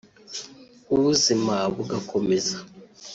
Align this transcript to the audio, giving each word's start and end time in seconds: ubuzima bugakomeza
ubuzima 0.95 1.55
bugakomeza 1.75 2.55